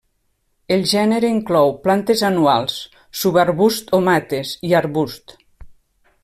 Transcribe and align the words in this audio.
El 0.75 0.85
gènere 0.91 1.29
inclou 1.33 1.73
plantes 1.83 2.23
anuals, 2.31 2.79
subarbusts 3.25 3.95
o 3.99 4.03
mates 4.09 4.55
i 4.71 4.75
arbusts. 4.83 5.39